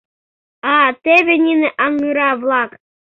[0.73, 2.71] А теве нине аҥыра-влак...